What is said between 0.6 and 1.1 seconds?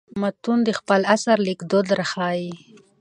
د خپل